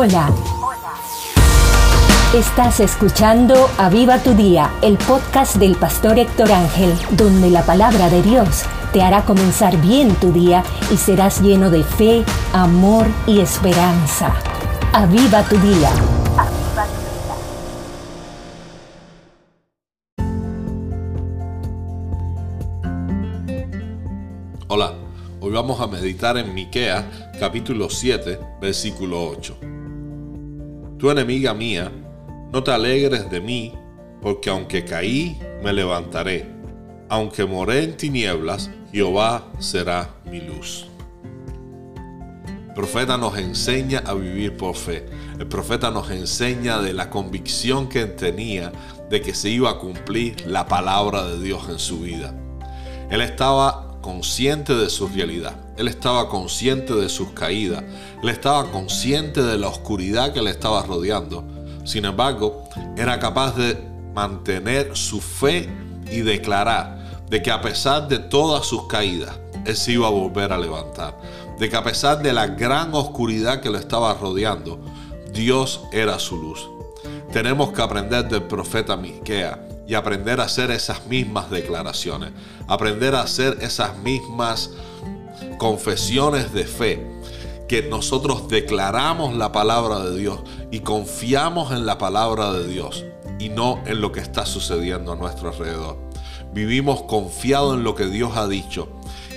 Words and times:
Hola. 0.00 0.32
Estás 2.32 2.78
escuchando 2.78 3.68
Aviva 3.78 4.22
tu 4.22 4.32
Día, 4.32 4.70
el 4.80 4.96
podcast 4.96 5.56
del 5.56 5.74
pastor 5.74 6.20
Héctor 6.20 6.52
Ángel, 6.52 6.94
donde 7.16 7.50
la 7.50 7.66
palabra 7.66 8.08
de 8.08 8.22
Dios 8.22 8.62
te 8.92 9.02
hará 9.02 9.24
comenzar 9.24 9.76
bien 9.80 10.14
tu 10.14 10.30
día 10.30 10.62
y 10.92 10.96
serás 10.96 11.42
lleno 11.42 11.68
de 11.68 11.82
fe, 11.82 12.24
amor 12.52 13.08
y 13.26 13.40
esperanza. 13.40 14.36
Aviva 14.92 15.42
tu 15.42 15.56
Día. 15.58 15.90
Hola, 24.68 24.94
hoy 25.40 25.50
vamos 25.50 25.80
a 25.80 25.88
meditar 25.88 26.36
en 26.38 26.54
Miquea 26.54 27.32
capítulo 27.40 27.90
7, 27.90 28.38
versículo 28.60 29.28
8. 29.30 29.77
Tu 30.98 31.08
enemiga 31.08 31.54
mía, 31.54 31.92
no 32.52 32.64
te 32.64 32.72
alegres 32.72 33.30
de 33.30 33.40
mí, 33.40 33.72
porque 34.20 34.50
aunque 34.50 34.84
caí, 34.84 35.40
me 35.62 35.72
levantaré. 35.72 36.44
Aunque 37.08 37.44
moré 37.44 37.84
en 37.84 37.96
tinieblas, 37.96 38.68
Jehová 38.92 39.46
será 39.60 40.16
mi 40.28 40.40
luz. 40.40 40.88
El 42.66 42.74
profeta 42.74 43.16
nos 43.16 43.38
enseña 43.38 44.02
a 44.04 44.14
vivir 44.14 44.56
por 44.56 44.74
fe. 44.74 45.06
El 45.38 45.46
profeta 45.46 45.92
nos 45.92 46.10
enseña 46.10 46.80
de 46.80 46.92
la 46.92 47.10
convicción 47.10 47.88
que 47.88 48.06
tenía 48.06 48.72
de 49.08 49.20
que 49.20 49.34
se 49.34 49.50
iba 49.50 49.70
a 49.70 49.78
cumplir 49.78 50.48
la 50.48 50.66
palabra 50.66 51.24
de 51.28 51.40
Dios 51.40 51.68
en 51.68 51.78
su 51.78 52.00
vida. 52.00 52.34
Él 53.08 53.20
estaba 53.20 53.98
consciente 54.00 54.74
de 54.74 54.90
su 54.90 55.06
realidad, 55.06 55.54
él 55.78 55.88
estaba 55.88 56.28
consciente 56.28 56.92
de 56.92 57.08
sus 57.08 57.30
caídas, 57.30 57.84
él 58.22 58.28
estaba 58.28 58.70
consciente 58.70 59.42
de 59.42 59.56
la 59.56 59.68
oscuridad 59.68 60.32
que 60.32 60.42
le 60.42 60.50
estaba 60.50 60.82
rodeando. 60.82 61.44
Sin 61.84 62.04
embargo, 62.04 62.64
era 62.96 63.18
capaz 63.18 63.56
de 63.56 63.78
mantener 64.12 64.96
su 64.96 65.20
fe 65.20 65.68
y 66.10 66.20
declarar 66.20 66.98
de 67.30 67.40
que 67.42 67.50
a 67.50 67.60
pesar 67.60 68.08
de 68.08 68.18
todas 68.18 68.66
sus 68.66 68.88
caídas, 68.88 69.38
él 69.64 69.76
se 69.76 69.92
iba 69.92 70.08
a 70.08 70.10
volver 70.10 70.52
a 70.52 70.58
levantar. 70.58 71.16
De 71.58 71.68
que 71.68 71.76
a 71.76 71.84
pesar 71.84 72.22
de 72.22 72.32
la 72.32 72.48
gran 72.48 72.92
oscuridad 72.94 73.60
que 73.60 73.70
lo 73.70 73.78
estaba 73.78 74.14
rodeando, 74.14 74.80
Dios 75.32 75.82
era 75.92 76.18
su 76.18 76.36
luz. 76.36 76.68
Tenemos 77.32 77.72
que 77.72 77.82
aprender 77.82 78.28
del 78.28 78.42
profeta 78.44 78.96
Miquea 78.96 79.64
y 79.86 79.94
aprender 79.94 80.40
a 80.40 80.44
hacer 80.44 80.70
esas 80.70 81.06
mismas 81.06 81.50
declaraciones, 81.50 82.30
aprender 82.66 83.14
a 83.14 83.22
hacer 83.22 83.58
esas 83.60 83.96
mismas 83.98 84.70
confesiones 85.58 86.52
de 86.52 86.64
fe, 86.64 87.06
que 87.68 87.82
nosotros 87.82 88.48
declaramos 88.48 89.34
la 89.34 89.52
palabra 89.52 90.00
de 90.00 90.18
Dios 90.18 90.40
y 90.70 90.80
confiamos 90.80 91.72
en 91.72 91.86
la 91.86 91.98
palabra 91.98 92.52
de 92.52 92.66
Dios 92.66 93.04
y 93.38 93.50
no 93.50 93.80
en 93.86 94.00
lo 94.00 94.10
que 94.12 94.20
está 94.20 94.46
sucediendo 94.46 95.12
a 95.12 95.16
nuestro 95.16 95.50
alrededor. 95.50 95.98
Vivimos 96.52 97.02
confiados 97.02 97.74
en 97.74 97.84
lo 97.84 97.94
que 97.94 98.06
Dios 98.06 98.36
ha 98.36 98.48
dicho 98.48 98.88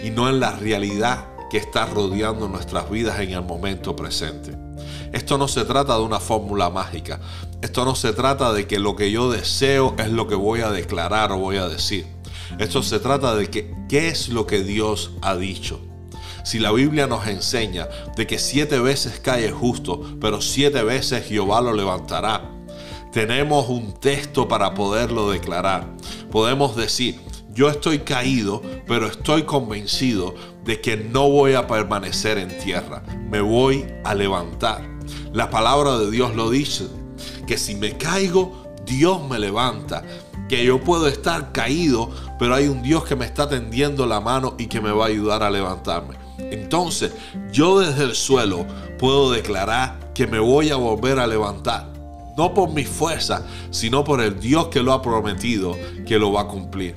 y 0.03 0.09
no 0.09 0.29
en 0.29 0.39
la 0.39 0.51
realidad 0.51 1.25
que 1.49 1.57
está 1.57 1.85
rodeando 1.85 2.47
nuestras 2.47 2.89
vidas 2.89 3.19
en 3.19 3.31
el 3.31 3.43
momento 3.43 3.95
presente. 3.95 4.57
Esto 5.11 5.37
no 5.37 5.49
se 5.49 5.65
trata 5.65 5.97
de 5.97 6.03
una 6.03 6.21
fórmula 6.21 6.69
mágica. 6.69 7.19
Esto 7.61 7.83
no 7.83 7.95
se 7.95 8.13
trata 8.13 8.53
de 8.53 8.65
que 8.65 8.79
lo 8.79 8.95
que 8.95 9.11
yo 9.11 9.29
deseo 9.29 9.93
es 9.97 10.07
lo 10.09 10.27
que 10.27 10.35
voy 10.35 10.61
a 10.61 10.71
declarar 10.71 11.33
o 11.33 11.37
voy 11.37 11.57
a 11.57 11.67
decir. 11.67 12.07
Esto 12.59 12.81
se 12.81 12.99
trata 12.99 13.35
de 13.35 13.49
que 13.49 13.75
qué 13.89 14.07
es 14.07 14.29
lo 14.29 14.47
que 14.47 14.63
Dios 14.63 15.11
ha 15.21 15.35
dicho. 15.35 15.81
Si 16.43 16.59
la 16.59 16.71
Biblia 16.71 17.07
nos 17.07 17.27
enseña 17.27 17.87
de 18.15 18.27
que 18.27 18.39
siete 18.39 18.79
veces 18.79 19.19
cae 19.19 19.51
justo, 19.51 20.01
pero 20.19 20.41
siete 20.41 20.83
veces 20.83 21.27
Jehová 21.27 21.61
lo 21.61 21.73
levantará, 21.73 22.49
tenemos 23.11 23.67
un 23.67 23.93
texto 23.93 24.47
para 24.47 24.73
poderlo 24.73 25.29
declarar. 25.29 25.85
Podemos 26.31 26.75
decir, 26.75 27.19
yo 27.53 27.69
estoy 27.69 27.99
caído, 27.99 28.61
pero 28.87 29.07
estoy 29.07 29.43
convencido 29.43 30.33
de 30.63 30.79
que 30.79 30.95
no 30.95 31.29
voy 31.29 31.53
a 31.53 31.67
permanecer 31.67 32.37
en 32.37 32.57
tierra, 32.59 33.03
me 33.29 33.41
voy 33.41 33.85
a 34.05 34.15
levantar. 34.15 34.89
La 35.33 35.49
palabra 35.49 35.97
de 35.97 36.09
Dios 36.09 36.35
lo 36.35 36.49
dice, 36.49 36.87
que 37.45 37.57
si 37.57 37.75
me 37.75 37.97
caigo, 37.97 38.73
Dios 38.85 39.27
me 39.27 39.39
levanta, 39.39 40.03
que 40.47 40.63
yo 40.63 40.81
puedo 40.81 41.07
estar 41.07 41.51
caído, 41.51 42.09
pero 42.39 42.55
hay 42.55 42.67
un 42.67 42.81
Dios 42.81 43.03
que 43.03 43.15
me 43.15 43.25
está 43.25 43.49
tendiendo 43.49 44.05
la 44.05 44.21
mano 44.21 44.55
y 44.57 44.67
que 44.67 44.81
me 44.81 44.91
va 44.91 45.05
a 45.05 45.09
ayudar 45.09 45.43
a 45.43 45.49
levantarme. 45.49 46.20
Entonces, 46.51 47.13
yo 47.51 47.79
desde 47.79 48.03
el 48.03 48.15
suelo 48.15 48.65
puedo 48.99 49.31
declarar 49.31 50.11
que 50.13 50.27
me 50.27 50.39
voy 50.39 50.69
a 50.69 50.75
volver 50.75 51.19
a 51.19 51.27
levantar. 51.27 51.91
No 52.37 52.53
por 52.53 52.71
mi 52.71 52.85
fuerza, 52.85 53.45
sino 53.71 54.03
por 54.03 54.21
el 54.21 54.39
Dios 54.39 54.67
que 54.67 54.83
lo 54.83 54.93
ha 54.93 55.01
prometido, 55.01 55.77
que 56.05 56.19
lo 56.19 56.31
va 56.31 56.41
a 56.41 56.47
cumplir. 56.47 56.95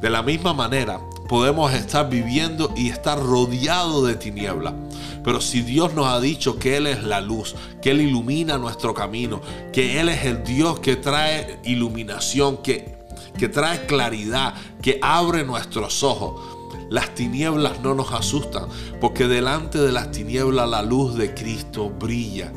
De 0.00 0.10
la 0.10 0.22
misma 0.22 0.52
manera, 0.52 1.00
podemos 1.28 1.72
estar 1.72 2.08
viviendo 2.08 2.72
y 2.76 2.90
estar 2.90 3.18
rodeado 3.18 4.04
de 4.04 4.14
tiniebla. 4.16 4.74
Pero 5.22 5.40
si 5.40 5.62
Dios 5.62 5.94
nos 5.94 6.06
ha 6.06 6.20
dicho 6.20 6.58
que 6.58 6.76
Él 6.76 6.86
es 6.86 7.02
la 7.02 7.20
luz, 7.20 7.54
que 7.80 7.90
Él 7.92 8.02
ilumina 8.02 8.58
nuestro 8.58 8.92
camino, 8.92 9.40
que 9.72 9.98
Él 10.00 10.10
es 10.10 10.24
el 10.26 10.44
Dios 10.44 10.80
que 10.80 10.96
trae 10.96 11.60
iluminación, 11.64 12.58
que, 12.58 12.98
que 13.38 13.48
trae 13.48 13.86
claridad, 13.86 14.54
que 14.82 14.98
abre 15.00 15.44
nuestros 15.44 16.02
ojos, 16.02 16.53
las 16.90 17.14
tinieblas 17.14 17.80
no 17.80 17.94
nos 17.94 18.12
asustan, 18.12 18.66
porque 19.00 19.26
delante 19.26 19.78
de 19.78 19.92
las 19.92 20.10
tinieblas 20.10 20.68
la 20.68 20.82
luz 20.82 21.16
de 21.16 21.34
Cristo 21.34 21.90
brilla. 21.90 22.52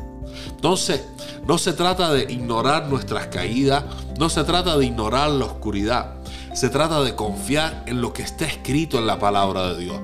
Entonces, 0.50 1.04
no 1.46 1.58
se 1.58 1.72
trata 1.72 2.12
de 2.12 2.30
ignorar 2.32 2.88
nuestras 2.88 3.28
caídas, 3.28 3.84
no 4.18 4.28
se 4.28 4.44
trata 4.44 4.76
de 4.76 4.86
ignorar 4.86 5.30
la 5.30 5.46
oscuridad, 5.46 6.16
se 6.54 6.68
trata 6.68 7.02
de 7.02 7.14
confiar 7.14 7.84
en 7.86 8.00
lo 8.00 8.12
que 8.12 8.22
está 8.22 8.44
escrito 8.46 8.98
en 8.98 9.06
la 9.06 9.18
palabra 9.18 9.72
de 9.72 9.84
Dios. 9.84 10.00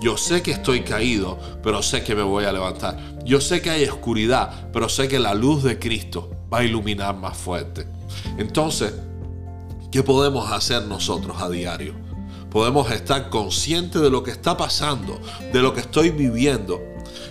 Yo 0.00 0.16
sé 0.16 0.42
que 0.42 0.52
estoy 0.52 0.82
caído, 0.82 1.38
pero 1.62 1.82
sé 1.82 2.04
que 2.04 2.14
me 2.14 2.22
voy 2.22 2.44
a 2.44 2.52
levantar. 2.52 2.96
Yo 3.24 3.40
sé 3.40 3.60
que 3.60 3.70
hay 3.70 3.84
oscuridad, 3.84 4.70
pero 4.72 4.88
sé 4.88 5.08
que 5.08 5.18
la 5.18 5.34
luz 5.34 5.64
de 5.64 5.78
Cristo 5.78 6.30
va 6.52 6.58
a 6.58 6.64
iluminar 6.64 7.16
más 7.16 7.36
fuerte. 7.36 7.86
Entonces, 8.38 8.94
¿qué 9.90 10.02
podemos 10.04 10.52
hacer 10.52 10.84
nosotros 10.84 11.42
a 11.42 11.50
diario? 11.50 11.94
Podemos 12.50 12.90
estar 12.90 13.28
conscientes 13.30 14.00
de 14.00 14.10
lo 14.10 14.22
que 14.22 14.30
está 14.30 14.56
pasando, 14.56 15.20
de 15.52 15.60
lo 15.60 15.74
que 15.74 15.80
estoy 15.80 16.10
viviendo, 16.10 16.80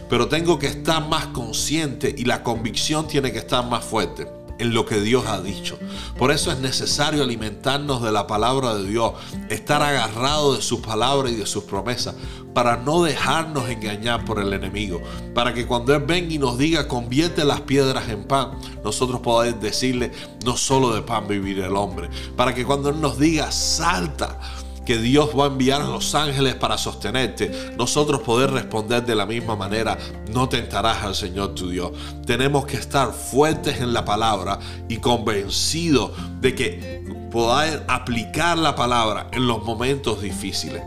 pero 0.09 0.28
tengo 0.28 0.59
que 0.59 0.67
estar 0.67 1.07
más 1.07 1.28
consciente 1.28 2.13
y 2.17 2.25
la 2.25 2.44
convicción 2.44 3.07
tiene 3.07 3.31
que 3.31 3.39
estar 3.39 3.66
más 3.66 3.83
fuerte 3.83 4.28
en 4.59 4.73
lo 4.73 4.85
que 4.85 5.00
Dios 5.00 5.25
ha 5.28 5.41
dicho. 5.41 5.78
Por 6.17 6.31
eso 6.31 6.51
es 6.51 6.59
necesario 6.59 7.23
alimentarnos 7.23 8.01
de 8.01 8.11
la 8.11 8.28
palabra 8.28 8.75
de 8.75 8.88
Dios, 8.88 9.13
estar 9.50 9.81
agarrado 9.81 10.55
de 10.55 10.61
su 10.61 10.81
palabra 10.81 11.29
y 11.29 11.35
de 11.35 11.45
sus 11.45 11.63
promesas, 11.63 12.16
para 12.53 12.78
no 12.78 13.03
dejarnos 13.03 13.69
engañar 13.69 14.25
por 14.25 14.39
el 14.39 14.51
enemigo, 14.51 15.01
para 15.35 15.53
que 15.53 15.67
cuando 15.67 15.94
Él 15.94 16.03
venga 16.07 16.34
y 16.34 16.39
nos 16.39 16.57
diga 16.57 16.88
convierte 16.88 17.45
las 17.45 17.61
piedras 17.61 18.09
en 18.09 18.23
pan, 18.23 18.51
nosotros 18.84 19.19
podamos 19.19 19.61
decirle 19.61 20.11
no 20.44 20.57
solo 20.57 20.94
de 20.94 21.03
pan 21.03 21.28
vivir 21.28 21.59
el 21.59 21.75
hombre, 21.75 22.09
para 22.35 22.55
que 22.55 22.66
cuando 22.66 22.89
Él 22.89 22.99
nos 22.99 23.19
diga 23.19 23.51
salta, 23.51 24.39
que 24.87 24.97
Dios 24.97 25.31
va 25.37 25.43
a 25.43 25.47
enviar 25.47 25.81
a 25.81 25.87
los 25.89 26.15
ángeles 26.15 26.55
para 26.55 26.77
sostenerte, 26.77 27.73
nosotros 27.77 28.21
poder 28.21 28.51
responder 28.51 29.05
de 29.05 29.15
la 29.15 29.25
misma 29.25 29.57
manera, 29.57 29.97
no 30.31 30.47
tentarás 30.47 31.03
al 31.03 31.13
Señor 31.13 31.55
tu 31.55 31.69
Dios. 31.69 31.91
Tenemos 32.25 32.65
que 32.65 32.77
estar 32.77 33.11
fuertes 33.11 33.81
en 33.81 33.91
la 33.91 34.05
palabra 34.05 34.59
y 34.87 34.95
convencidos 34.95 36.11
de 36.39 36.55
que 36.55 37.03
poder 37.29 37.83
aplicar 37.89 38.57
la 38.57 38.77
palabra 38.77 39.27
en 39.33 39.45
los 39.45 39.61
momentos 39.61 40.21
difíciles. 40.21 40.81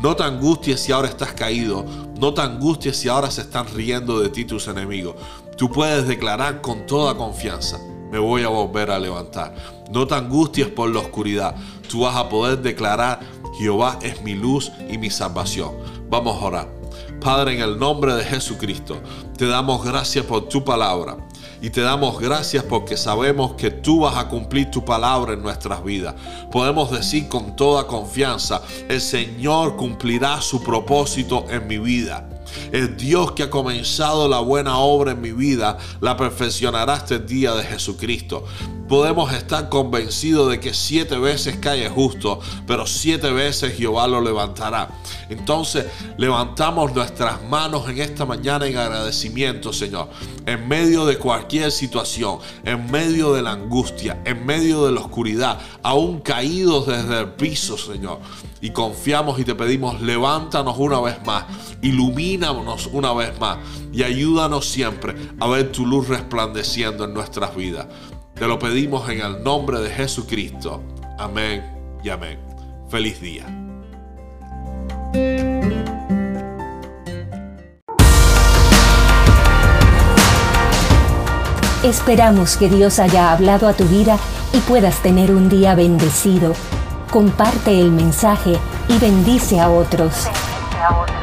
No 0.00 0.14
te 0.14 0.22
angusties 0.22 0.78
si 0.78 0.92
ahora 0.92 1.08
estás 1.08 1.32
caído, 1.32 1.84
no 2.20 2.32
te 2.32 2.42
angusties 2.42 2.98
si 2.98 3.08
ahora 3.08 3.32
se 3.32 3.40
están 3.40 3.66
riendo 3.74 4.20
de 4.20 4.28
ti 4.28 4.44
tus 4.44 4.68
enemigos. 4.68 5.16
Tú 5.56 5.68
puedes 5.72 6.06
declarar 6.06 6.60
con 6.60 6.86
toda 6.86 7.16
confianza, 7.16 7.80
me 8.10 8.18
voy 8.18 8.42
a 8.42 8.48
volver 8.48 8.90
a 8.90 8.98
levantar. 8.98 9.54
No 9.90 10.06
te 10.06 10.14
angusties 10.14 10.68
por 10.68 10.90
la 10.90 11.00
oscuridad. 11.00 11.54
Tú 11.88 12.00
vas 12.02 12.16
a 12.16 12.28
poder 12.28 12.60
declarar 12.60 13.20
Jehová 13.58 13.98
es 14.02 14.22
mi 14.22 14.34
luz 14.34 14.72
y 14.88 14.98
mi 14.98 15.10
salvación. 15.10 15.72
Vamos 16.08 16.42
a 16.42 16.46
orar. 16.46 16.68
Padre, 17.20 17.54
en 17.54 17.60
el 17.60 17.78
nombre 17.78 18.14
de 18.14 18.24
Jesucristo, 18.24 18.96
te 19.36 19.46
damos 19.46 19.84
gracias 19.84 20.24
por 20.24 20.48
tu 20.48 20.64
palabra. 20.64 21.16
Y 21.62 21.68
te 21.68 21.82
damos 21.82 22.18
gracias 22.18 22.64
porque 22.64 22.96
sabemos 22.96 23.52
que 23.52 23.70
tú 23.70 24.00
vas 24.00 24.16
a 24.16 24.28
cumplir 24.28 24.70
tu 24.70 24.82
palabra 24.82 25.34
en 25.34 25.42
nuestras 25.42 25.84
vidas. 25.84 26.14
Podemos 26.50 26.90
decir 26.90 27.28
con 27.28 27.54
toda 27.54 27.86
confianza, 27.86 28.62
el 28.88 29.00
Señor 29.00 29.76
cumplirá 29.76 30.40
su 30.40 30.62
propósito 30.62 31.44
en 31.50 31.66
mi 31.66 31.76
vida. 31.76 32.26
El 32.72 32.96
Dios 32.96 33.32
que 33.32 33.44
ha 33.44 33.50
comenzado 33.50 34.28
la 34.28 34.40
buena 34.40 34.78
obra 34.78 35.12
en 35.12 35.20
mi 35.20 35.32
vida 35.32 35.78
la 36.00 36.16
perfeccionará 36.16 36.96
este 36.96 37.18
día 37.18 37.54
de 37.54 37.64
Jesucristo. 37.64 38.44
Podemos 38.90 39.32
estar 39.32 39.68
convencidos 39.68 40.50
de 40.50 40.58
que 40.58 40.74
siete 40.74 41.16
veces 41.16 41.58
cae 41.60 41.88
justo, 41.88 42.40
pero 42.66 42.88
siete 42.88 43.30
veces 43.30 43.76
Jehová 43.76 44.08
lo 44.08 44.20
levantará. 44.20 44.90
Entonces 45.28 45.86
levantamos 46.18 46.92
nuestras 46.92 47.40
manos 47.44 47.88
en 47.88 48.00
esta 48.00 48.26
mañana 48.26 48.66
en 48.66 48.76
agradecimiento, 48.76 49.72
Señor, 49.72 50.08
en 50.44 50.66
medio 50.66 51.06
de 51.06 51.18
cualquier 51.18 51.70
situación, 51.70 52.40
en 52.64 52.90
medio 52.90 53.32
de 53.32 53.42
la 53.42 53.52
angustia, 53.52 54.20
en 54.24 54.44
medio 54.44 54.84
de 54.84 54.90
la 54.90 55.02
oscuridad, 55.02 55.60
aún 55.84 56.18
caídos 56.18 56.88
desde 56.88 57.20
el 57.20 57.28
piso, 57.28 57.78
Señor. 57.78 58.18
Y 58.60 58.70
confiamos 58.70 59.38
y 59.38 59.44
te 59.44 59.54
pedimos, 59.54 60.00
levántanos 60.00 60.76
una 60.76 60.98
vez 60.98 61.24
más, 61.24 61.44
ilumínanos 61.80 62.88
una 62.92 63.12
vez 63.12 63.38
más 63.38 63.58
y 63.92 64.02
ayúdanos 64.02 64.66
siempre 64.66 65.14
a 65.38 65.46
ver 65.46 65.70
tu 65.70 65.86
luz 65.86 66.08
resplandeciendo 66.08 67.04
en 67.04 67.14
nuestras 67.14 67.54
vidas. 67.54 67.86
Te 68.40 68.48
lo 68.48 68.58
pedimos 68.58 69.06
en 69.10 69.20
el 69.20 69.44
nombre 69.44 69.80
de 69.80 69.90
Jesucristo. 69.90 70.82
Amén 71.18 71.62
y 72.02 72.08
amén. 72.08 72.38
Feliz 72.88 73.20
día. 73.20 73.44
Esperamos 81.84 82.56
que 82.56 82.70
Dios 82.70 82.98
haya 82.98 83.30
hablado 83.30 83.68
a 83.68 83.74
tu 83.74 83.84
vida 83.84 84.18
y 84.54 84.60
puedas 84.60 85.02
tener 85.02 85.32
un 85.32 85.50
día 85.50 85.74
bendecido. 85.74 86.54
Comparte 87.10 87.78
el 87.78 87.92
mensaje 87.92 88.56
y 88.88 88.98
bendice 88.98 89.60
a 89.60 89.68
otros. 89.68 90.24
Bendice 90.24 90.82
a 90.82 90.98
otros. 90.98 91.19